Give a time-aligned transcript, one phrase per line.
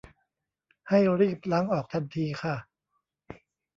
[0.89, 2.55] ให้รีบล้างออกทันทีค่ะ